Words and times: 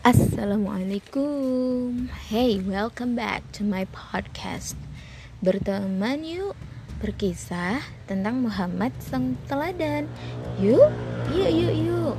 Assalamualaikum. 0.00 2.08
Hey, 2.32 2.56
welcome 2.56 3.12
back 3.12 3.44
to 3.52 3.60
my 3.60 3.84
podcast. 3.92 4.72
Berteman 5.44 6.24
yuk 6.24 6.56
Berkisah 7.04 7.84
tentang 8.08 8.40
Muhammad 8.40 8.96
Sang 8.96 9.36
Teladan. 9.44 10.08
Yuk, 10.56 10.88
yuk, 11.36 11.52
yuk, 11.52 11.74
yuk. 11.84 12.16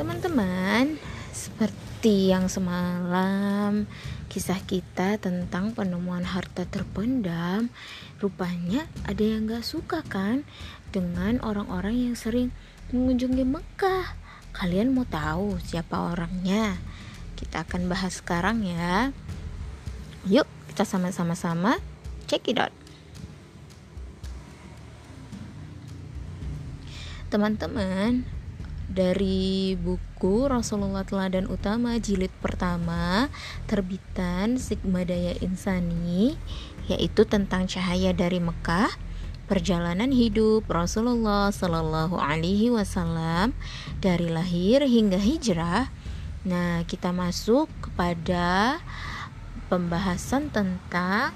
Teman-teman 0.00 0.96
Seperti 1.36 2.32
yang 2.32 2.48
semalam 2.48 3.84
Kisah 4.32 4.64
kita 4.64 5.20
tentang 5.20 5.76
penemuan 5.76 6.24
harta 6.24 6.64
terpendam 6.64 7.68
Rupanya 8.24 8.88
ada 9.04 9.20
yang 9.20 9.52
gak 9.52 9.68
suka 9.68 10.00
kan 10.00 10.48
Dengan 10.96 11.44
orang-orang 11.44 12.08
yang 12.08 12.16
sering 12.16 12.56
mengunjungi 12.88 13.44
Mekah 13.44 14.29
Kalian 14.50 14.92
mau 14.92 15.06
tahu 15.06 15.58
siapa 15.62 16.12
orangnya? 16.12 16.76
Kita 17.38 17.64
akan 17.64 17.88
bahas 17.88 18.18
sekarang 18.20 18.66
ya. 18.66 19.14
Yuk, 20.28 20.44
kita 20.68 20.84
sama-sama 20.84 21.32
sama 21.38 21.80
check 22.30 22.46
it 22.46 22.60
out. 22.60 22.74
Teman-teman, 27.30 28.26
dari 28.90 29.78
buku 29.78 30.50
Rasulullah 30.50 31.06
Teladan 31.06 31.46
Utama 31.46 31.94
jilid 32.02 32.34
pertama 32.42 33.30
terbitan 33.70 34.58
Sigma 34.58 35.06
Daya 35.06 35.38
Insani 35.38 36.34
yaitu 36.90 37.22
tentang 37.22 37.70
cahaya 37.70 38.10
dari 38.10 38.42
Mekah 38.42 38.90
perjalanan 39.50 40.14
hidup 40.14 40.70
Rasulullah 40.70 41.50
Shallallahu 41.50 42.14
Alaihi 42.14 42.70
Wasallam 42.70 43.50
dari 43.98 44.30
lahir 44.30 44.86
hingga 44.86 45.18
hijrah. 45.18 45.90
Nah, 46.46 46.86
kita 46.86 47.10
masuk 47.10 47.66
kepada 47.82 48.78
pembahasan 49.66 50.54
tentang 50.54 51.34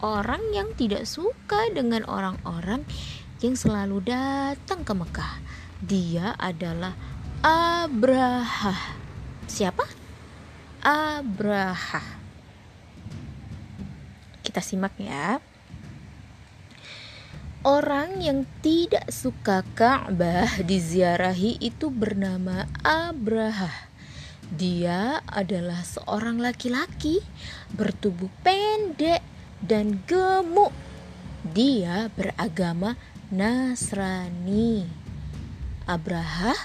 orang 0.00 0.40
yang 0.56 0.72
tidak 0.72 1.04
suka 1.04 1.68
dengan 1.68 2.08
orang-orang 2.08 2.88
yang 3.44 3.52
selalu 3.52 4.08
datang 4.08 4.80
ke 4.80 4.96
Mekah. 4.96 5.44
Dia 5.84 6.32
adalah 6.40 6.96
Abraha. 7.44 8.96
Siapa? 9.44 9.84
Abraha. 10.80 12.00
Kita 14.40 14.64
simak 14.64 14.96
ya. 14.96 15.49
Orang 17.60 18.24
yang 18.24 18.48
tidak 18.64 19.12
suka 19.12 19.60
Ka'bah 19.76 20.48
diziarahi 20.64 21.60
itu 21.60 21.92
bernama 21.92 22.64
Abraha. 22.80 23.68
Dia 24.48 25.20
adalah 25.28 25.84
seorang 25.84 26.40
laki-laki 26.40 27.20
bertubuh 27.76 28.32
pendek 28.40 29.20
dan 29.60 30.00
gemuk. 30.08 30.72
Dia 31.52 32.08
beragama 32.16 32.96
Nasrani. 33.28 34.88
Abraha 35.84 36.56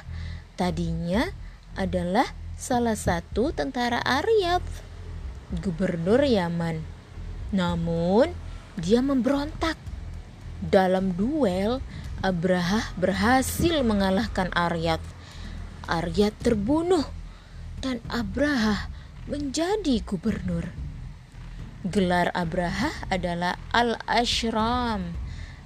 tadinya 0.56 1.28
adalah 1.76 2.32
salah 2.56 2.96
satu 2.96 3.52
tentara 3.52 4.00
Aryab, 4.00 4.64
gubernur 5.60 6.24
Yaman. 6.24 6.80
Namun, 7.52 8.32
dia 8.80 9.04
memberontak 9.04 9.85
dalam 10.64 11.16
duel, 11.16 11.84
Abraha 12.24 12.96
berhasil 12.96 13.84
mengalahkan 13.84 14.50
Aryat. 14.56 15.04
Aryat 15.86 16.34
terbunuh 16.42 17.06
dan 17.84 18.02
Abraha 18.10 18.90
menjadi 19.30 20.02
gubernur. 20.02 20.72
Gelar 21.86 22.34
Abraha 22.34 22.90
adalah 23.14 23.62
Al-Ashram, 23.70 25.14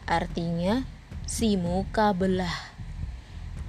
artinya 0.04 0.84
si 1.24 1.56
muka 1.56 2.12
belah. 2.12 2.76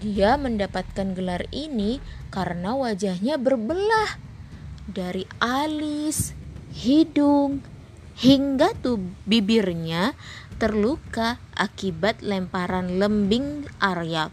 Dia 0.02 0.34
mendapatkan 0.34 1.14
gelar 1.14 1.46
ini 1.54 2.02
karena 2.34 2.74
wajahnya 2.74 3.38
berbelah 3.38 4.18
dari 4.90 5.28
alis, 5.38 6.34
hidung, 6.74 7.62
hingga 8.18 8.74
tuh 8.82 8.98
bibirnya 9.28 10.18
terluka 10.60 11.40
akibat 11.56 12.20
lemparan 12.20 13.00
lembing 13.00 13.64
Aryat. 13.80 14.28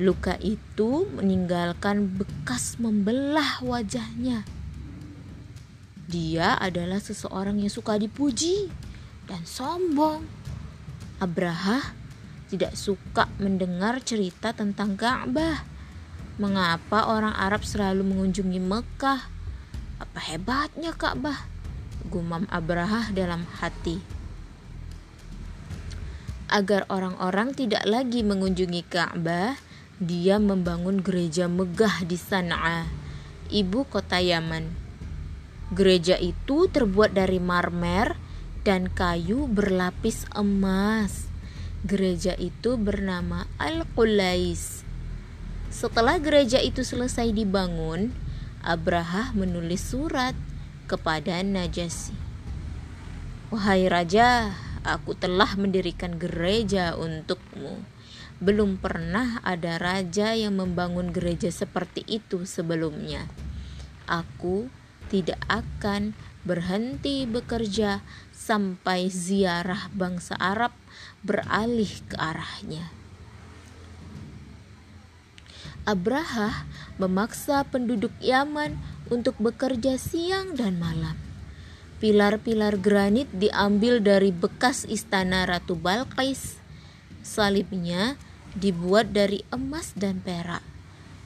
Luka 0.00 0.40
itu 0.40 1.04
meninggalkan 1.12 2.16
bekas 2.16 2.80
membelah 2.80 3.60
wajahnya. 3.60 4.48
Dia 6.08 6.56
adalah 6.56 6.96
seseorang 6.96 7.60
yang 7.60 7.68
suka 7.68 8.00
dipuji 8.00 8.72
dan 9.28 9.44
sombong. 9.44 10.24
Abraha 11.20 11.92
tidak 12.48 12.72
suka 12.72 13.28
mendengar 13.36 14.00
cerita 14.00 14.56
tentang 14.56 14.96
Ka'bah. 14.96 15.60
Mengapa 16.40 17.04
orang 17.04 17.36
Arab 17.36 17.68
selalu 17.68 18.00
mengunjungi 18.00 18.64
Mekah? 18.64 19.28
Apa 20.00 20.20
hebatnya 20.24 20.96
Ka'bah? 20.96 21.44
Gumam 22.08 22.48
Abraha 22.48 23.12
dalam 23.12 23.44
hati 23.60 24.17
agar 26.48 26.88
orang-orang 26.88 27.52
tidak 27.52 27.84
lagi 27.84 28.24
mengunjungi 28.24 28.82
Ka'bah, 28.88 29.60
dia 30.00 30.40
membangun 30.40 31.04
gereja 31.04 31.46
megah 31.46 32.02
di 32.08 32.16
Sana'a, 32.16 32.88
ibu 33.52 33.84
kota 33.84 34.20
Yaman. 34.20 34.68
Gereja 35.68 36.16
itu 36.16 36.64
terbuat 36.72 37.12
dari 37.12 37.36
marmer 37.36 38.16
dan 38.64 38.88
kayu 38.88 39.44
berlapis 39.44 40.24
emas. 40.32 41.28
Gereja 41.84 42.32
itu 42.34 42.80
bernama 42.80 43.44
Al-Qulais. 43.60 44.82
Setelah 45.68 46.16
gereja 46.16 46.58
itu 46.58 46.80
selesai 46.80 47.28
dibangun, 47.30 48.10
Abraha 48.64 49.36
menulis 49.36 49.84
surat 49.92 50.32
kepada 50.88 51.44
Najasyi. 51.44 52.16
Wahai 53.52 53.88
raja, 53.88 54.56
aku 54.88 55.12
telah 55.12 55.52
mendirikan 55.60 56.16
gereja 56.16 56.96
untukmu. 56.96 57.84
Belum 58.40 58.80
pernah 58.80 59.42
ada 59.44 59.76
raja 59.76 60.32
yang 60.32 60.56
membangun 60.56 61.12
gereja 61.12 61.52
seperti 61.52 62.06
itu 62.08 62.48
sebelumnya. 62.48 63.28
Aku 64.08 64.72
tidak 65.12 65.42
akan 65.50 66.16
berhenti 66.46 67.28
bekerja 67.28 68.00
sampai 68.32 69.12
ziarah 69.12 69.92
bangsa 69.92 70.38
Arab 70.40 70.72
beralih 71.20 71.90
ke 72.08 72.16
arahnya. 72.16 72.88
Abraha 75.84 76.64
memaksa 76.96 77.64
penduduk 77.68 78.12
Yaman 78.20 78.76
untuk 79.08 79.36
bekerja 79.40 79.96
siang 80.00 80.56
dan 80.56 80.76
malam 80.80 81.27
Pilar-pilar 81.98 82.78
granit 82.78 83.26
diambil 83.34 83.98
dari 83.98 84.30
bekas 84.30 84.86
istana 84.86 85.42
Ratu 85.50 85.74
Balqis. 85.74 86.54
Salibnya 87.26 88.14
dibuat 88.54 89.10
dari 89.10 89.42
emas 89.50 89.98
dan 89.98 90.22
perak. 90.22 90.62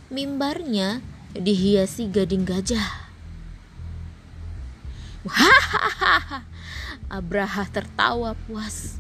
Mimbarnya 0.08 1.04
dihiasi 1.36 2.08
gading 2.08 2.48
gajah. 2.48 2.88
Hahaha. 5.28 6.48
Abraha 7.12 7.68
tertawa 7.68 8.32
puas. 8.48 8.96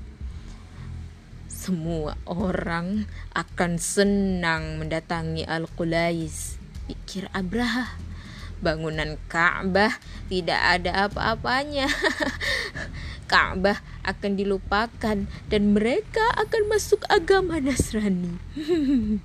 Semua 1.48 2.20
orang 2.28 3.08
akan 3.32 3.80
senang 3.80 4.76
mendatangi 4.76 5.48
Al-Qulais, 5.48 6.60
pikir 6.84 7.32
Abraha 7.32 8.11
bangunan 8.62 9.18
Ka'bah 9.26 9.98
tidak 10.30 10.56
ada 10.56 11.10
apa-apanya. 11.10 11.90
Ka'bah 13.32 13.82
akan 14.06 14.38
dilupakan 14.38 15.26
dan 15.26 15.62
mereka 15.74 16.24
akan 16.38 16.62
masuk 16.70 17.02
agama 17.10 17.58
Nasrani. 17.58 18.38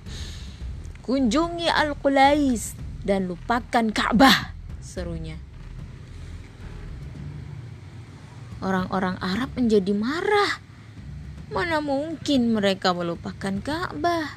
Kunjungi 1.06 1.70
Al-Qulais 1.70 2.76
dan 3.06 3.30
lupakan 3.30 3.88
Ka'bah, 3.94 4.52
serunya. 4.82 5.40
Orang-orang 8.58 9.16
Arab 9.22 9.54
menjadi 9.54 9.94
marah. 9.94 10.60
Mana 11.48 11.80
mungkin 11.80 12.52
mereka 12.52 12.92
melupakan 12.92 13.54
Ka'bah? 13.64 14.36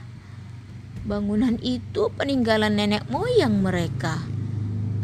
Bangunan 1.01 1.57
itu 1.59 2.13
peninggalan 2.13 2.77
nenek 2.77 3.09
moyang 3.09 3.59
mereka. 3.65 4.30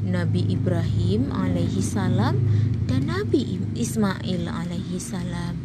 Nabi 0.08 0.48
Ibrahim 0.48 1.36
alaihi 1.36 1.84
salam 1.84 2.40
dan 2.88 3.12
Nabi 3.12 3.60
Ismail 3.76 4.48
alaihi 4.48 5.04
salam. 5.04 5.60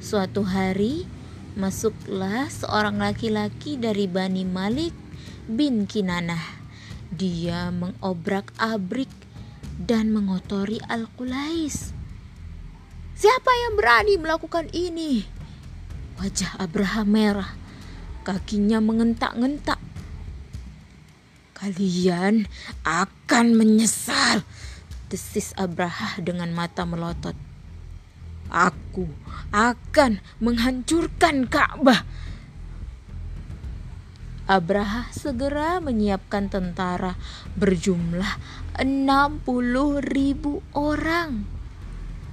Suatu 0.00 0.48
hari 0.48 1.04
masuklah 1.52 2.48
seorang 2.48 2.96
laki-laki 2.96 3.76
dari 3.76 4.08
Bani 4.08 4.48
Malik 4.48 4.96
bin 5.44 5.84
Kinanah 5.84 6.60
dia 7.10 7.74
mengobrak-abrik 7.74 9.10
dan 9.82 10.14
mengotori 10.14 10.78
Al-Qulais. 10.86 11.90
Siapa 13.18 13.50
yang 13.66 13.74
berani 13.76 14.14
melakukan 14.16 14.70
ini? 14.70 15.26
Wajah 16.22 16.56
Abraham 16.62 17.08
merah, 17.10 17.50
kakinya 18.22 18.78
mengentak-ngentak. 18.78 19.89
Kalian 21.60 22.48
akan 22.88 23.52
menyesal, 23.52 24.40
desis 25.12 25.52
Abraha 25.60 26.16
dengan 26.16 26.56
mata 26.56 26.88
melotot. 26.88 27.36
Aku 28.48 29.04
akan 29.52 30.24
menghancurkan 30.40 31.44
Ka'bah. 31.52 32.08
Abraha 34.48 35.12
segera 35.12 35.84
menyiapkan 35.84 36.48
tentara 36.48 37.20
berjumlah 37.60 38.40
60 38.80 39.44
ribu 40.00 40.64
orang. 40.72 41.44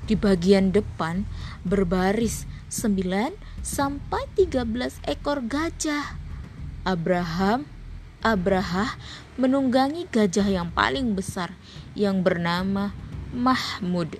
Di 0.07 0.15
bagian 0.15 0.71
depan 0.71 1.27
berbaris 1.67 2.47
9 2.71 3.35
sampai 3.59 4.23
13 4.39 5.03
ekor 5.03 5.43
gajah. 5.43 6.15
Abraham 6.87 7.67
Abraha 8.21 8.97
menunggangi 9.37 10.09
gajah 10.09 10.47
yang 10.49 10.69
paling 10.73 11.13
besar 11.13 11.53
yang 11.93 12.25
bernama 12.25 12.93
Mahmud. 13.33 14.17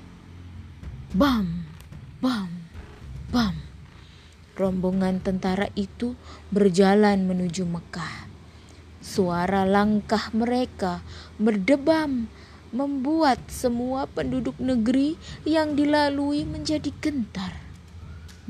Bam! 1.13 1.67
Bam, 2.17 2.49
bam. 3.29 3.53
Rombongan 4.57 5.21
tentara 5.21 5.69
itu 5.77 6.17
berjalan 6.49 7.29
menuju 7.29 7.61
Mekah. 7.61 8.25
Suara 9.05 9.69
langkah 9.69 10.33
mereka 10.33 11.05
berdebam, 11.37 12.25
membuat 12.73 13.37
semua 13.53 14.09
penduduk 14.09 14.57
negeri 14.57 15.13
yang 15.45 15.77
dilalui 15.77 16.41
menjadi 16.41 16.89
gentar. 16.97 17.53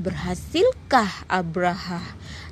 Berhasilkah 0.00 1.28
Abraha 1.28 2.00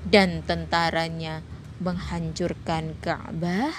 dan 0.04 0.44
tentaranya 0.44 1.40
menghancurkan 1.81 2.96
Ka'bah? 3.00 3.73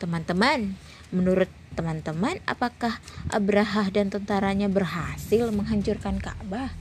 Teman-teman, 0.00 0.76
menurut 1.12 1.48
teman-teman, 1.76 2.40
apakah 2.48 2.98
Abraha 3.28 3.88
dan 3.92 4.08
tentaranya 4.08 4.66
berhasil 4.66 5.48
menghancurkan 5.52 6.18
Ka'bah? 6.18 6.72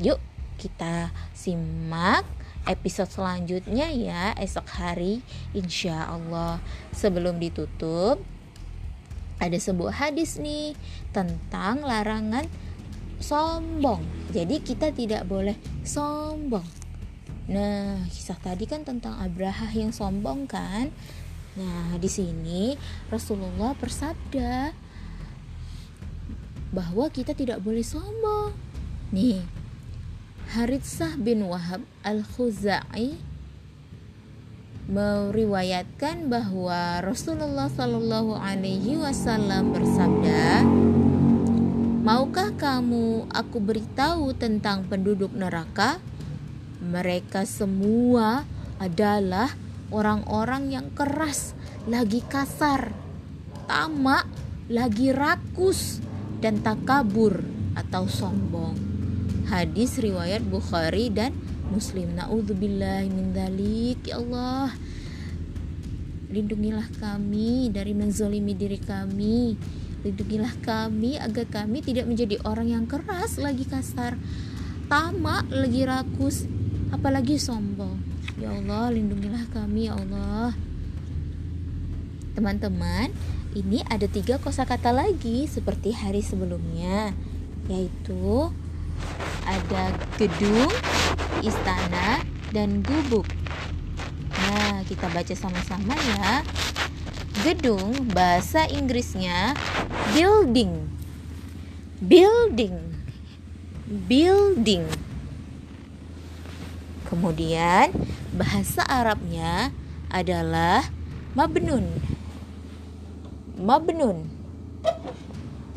Yuk, 0.00 0.20
kita 0.60 1.10
simak 1.34 2.22
episode 2.62 3.10
selanjutnya 3.10 3.90
ya 3.90 4.30
esok 4.38 4.66
hari 4.78 5.18
insya 5.50 6.06
Allah 6.06 6.62
sebelum 6.94 7.42
ditutup 7.42 8.22
ada 9.42 9.58
sebuah 9.58 9.98
hadis 9.98 10.38
nih 10.38 10.78
tentang 11.10 11.82
larangan 11.82 12.46
sombong 13.18 14.06
jadi 14.30 14.62
kita 14.62 14.94
tidak 14.94 15.26
boleh 15.26 15.58
sombong 15.82 16.81
nah 17.50 17.98
kisah 18.06 18.38
tadi 18.38 18.70
kan 18.70 18.86
tentang 18.86 19.18
Abraha 19.18 19.70
yang 19.74 19.90
sombong 19.90 20.46
kan 20.46 20.94
Nah, 21.52 22.00
di 22.00 22.08
sini 22.08 22.80
Rasulullah 23.12 23.76
bersabda 23.76 24.72
bahwa 26.72 27.12
kita 27.12 27.36
tidak 27.36 27.60
boleh 27.60 27.84
sombong. 27.84 28.56
Nih, 29.12 29.44
Haritsah 30.56 31.20
bin 31.20 31.44
Wahab 31.44 31.84
Al-Khuzai 32.00 33.20
meriwayatkan 34.88 36.32
bahwa 36.32 37.04
Rasulullah 37.04 37.68
Shallallahu 37.68 38.32
Alaihi 38.32 38.96
Wasallam 38.96 39.76
bersabda, 39.76 40.64
Maukah 42.02 42.50
kamu 42.56 43.28
aku 43.28 43.60
beritahu 43.60 44.32
tentang 44.32 44.88
penduduk 44.88 45.36
neraka? 45.36 46.00
Mereka 46.82 47.46
semua 47.46 48.42
adalah 48.82 49.54
orang-orang 49.94 50.74
yang 50.74 50.90
keras, 50.90 51.54
lagi 51.86 52.18
kasar, 52.26 52.90
tamak, 53.70 54.26
lagi 54.66 55.14
rakus, 55.14 56.02
dan 56.42 56.58
takabur 56.58 57.38
atau 57.78 58.10
sombong. 58.10 58.74
Hadis 59.46 60.02
riwayat 60.02 60.42
Bukhari 60.42 61.06
dan 61.12 61.30
Muslim. 61.70 62.18
Naudzubillah 62.18 63.06
min 63.06 63.30
dalik. 63.30 64.02
Ya 64.02 64.18
Allah. 64.18 64.74
Lindungilah 66.32 66.88
kami 66.98 67.70
dari 67.70 67.92
menzolimi 67.94 68.56
diri 68.58 68.80
kami. 68.80 69.54
Lindungilah 70.02 70.56
kami 70.66 71.20
agar 71.20 71.46
kami 71.46 71.78
tidak 71.78 72.10
menjadi 72.10 72.42
orang 72.42 72.74
yang 72.74 72.84
keras 72.90 73.38
lagi 73.38 73.62
kasar, 73.62 74.18
tamak 74.90 75.46
lagi 75.52 75.86
rakus, 75.86 76.48
apalagi 76.92 77.40
sombong. 77.40 77.96
Ya 78.36 78.52
Allah, 78.52 78.92
lindungilah 78.92 79.48
kami 79.50 79.88
ya 79.88 79.96
Allah. 79.96 80.54
Teman-teman, 82.36 83.12
ini 83.52 83.84
ada 83.88 84.08
tiga 84.08 84.40
kosakata 84.40 84.92
lagi 84.92 85.44
seperti 85.48 85.92
hari 85.92 86.24
sebelumnya, 86.24 87.12
yaitu 87.68 88.48
ada 89.44 89.92
gedung, 90.16 90.70
istana, 91.44 92.24
dan 92.52 92.84
gubuk. 92.84 93.28
Nah, 94.32 94.84
kita 94.84 95.08
baca 95.12 95.34
sama-sama 95.34 95.96
ya. 95.96 96.44
Gedung 97.42 98.12
bahasa 98.12 98.68
Inggrisnya 98.68 99.56
building. 100.12 100.88
Building. 102.04 102.76
Building. 104.08 105.01
Kemudian 107.12 107.92
bahasa 108.32 108.80
Arabnya 108.88 109.68
adalah 110.08 110.88
mabnun. 111.36 111.84
Mabnun. 113.60 114.32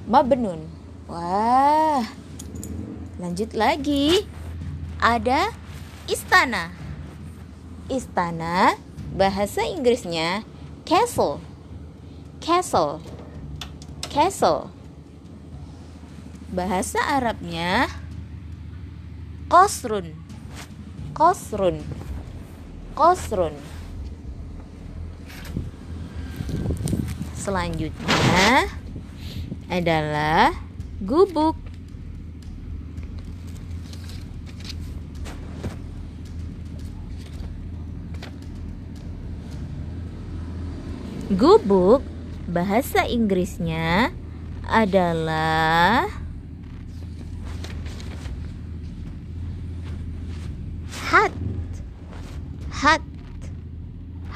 Mabnun. 0.08 0.64
Wah. 1.12 2.08
Lanjut 3.20 3.52
lagi. 3.52 4.24
Ada 5.04 5.52
istana. 6.08 6.72
Istana 7.92 8.80
bahasa 9.12 9.68
Inggrisnya 9.68 10.48
castle. 10.88 11.44
Castle. 12.39 13.04
Castle. 14.08 14.72
Bahasa 16.48 17.04
Arabnya 17.04 17.92
qasrun. 19.51 20.25
Qasrun. 21.15 21.79
Qasrun. 22.91 23.55
Selanjutnya 27.31 28.67
adalah 29.72 30.51
gubuk. 31.00 31.55
Gubuk 41.31 42.03
bahasa 42.51 43.07
Inggrisnya 43.07 44.12
adalah 44.67 46.25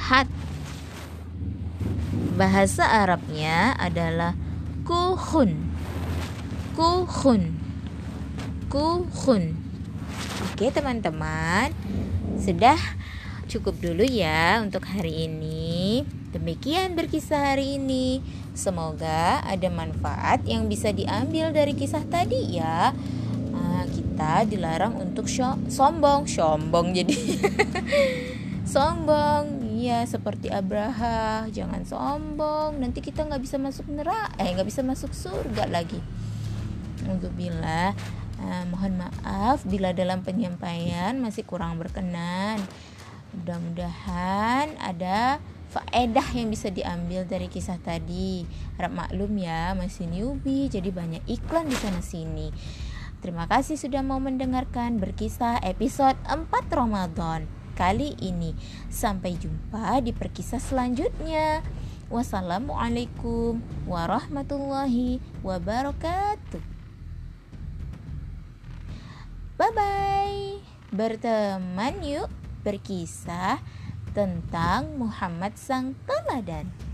hat 0.10 0.26
bahasa 2.34 2.82
Arabnya 2.82 3.78
adalah 3.78 4.34
kuhun. 4.82 5.54
Kuhun. 6.74 7.54
Kuhun. 8.74 9.54
Oke 10.50 10.74
teman-teman. 10.74 11.70
Sudah 12.42 12.82
cukup 13.46 13.78
dulu 13.78 14.02
ya 14.02 14.58
untuk 14.66 14.90
hari 14.90 15.30
ini. 15.30 16.02
Demikian 16.34 16.98
berkisah 16.98 17.54
hari 17.54 17.78
ini. 17.78 18.26
Semoga 18.58 19.46
ada 19.46 19.70
manfaat 19.70 20.42
yang 20.50 20.66
bisa 20.66 20.90
diambil 20.90 21.54
dari 21.54 21.78
kisah 21.78 22.02
tadi 22.10 22.58
ya. 22.58 22.98
Nah, 23.54 23.86
kita 23.86 24.50
dilarang 24.50 24.98
untuk 24.98 25.30
sombong. 25.70 26.26
Sombong 26.26 26.98
jadi. 26.98 27.14
Sombong 28.74 29.59
iya 29.80 30.04
seperti 30.04 30.52
Abraha 30.52 31.48
jangan 31.48 31.88
sombong 31.88 32.84
nanti 32.84 33.00
kita 33.00 33.24
nggak 33.24 33.40
bisa 33.40 33.56
masuk 33.56 33.88
neraka 33.88 34.36
eh 34.36 34.52
nggak 34.52 34.68
bisa 34.68 34.84
masuk 34.84 35.16
surga 35.16 35.72
lagi 35.72 36.04
untuk 37.08 37.32
bila 37.32 37.96
uh, 38.44 38.64
mohon 38.68 39.00
maaf 39.00 39.64
bila 39.64 39.96
dalam 39.96 40.20
penyampaian 40.28 41.16
masih 41.16 41.48
kurang 41.48 41.80
berkenan 41.80 42.60
mudah-mudahan 43.32 44.76
ada 44.84 45.40
faedah 45.72 46.28
yang 46.34 46.50
bisa 46.50 46.74
diambil 46.74 47.30
dari 47.30 47.46
kisah 47.46 47.78
tadi. 47.78 48.42
Harap 48.74 48.90
maklum 48.90 49.38
ya, 49.38 49.78
masih 49.78 50.10
newbie, 50.10 50.66
jadi 50.66 50.90
banyak 50.90 51.22
iklan 51.30 51.70
di 51.70 51.78
sana 51.78 52.02
sini. 52.02 52.50
Terima 53.22 53.46
kasih 53.46 53.78
sudah 53.78 54.02
mau 54.02 54.18
mendengarkan 54.18 54.98
berkisah 54.98 55.62
episode 55.62 56.18
4 56.26 56.50
Ramadan 56.74 57.59
kali 57.80 58.20
ini. 58.20 58.52
Sampai 58.92 59.40
jumpa 59.40 60.04
di 60.04 60.12
perkisah 60.12 60.60
selanjutnya. 60.60 61.64
Wassalamualaikum 62.12 63.64
warahmatullahi 63.88 65.24
wabarakatuh. 65.40 66.60
Bye 69.56 69.72
bye. 69.72 70.60
Berteman 70.92 72.04
yuk 72.04 72.28
berkisah 72.68 73.64
tentang 74.12 75.00
Muhammad 75.00 75.56
sang 75.56 75.96
teladan. 76.04 76.89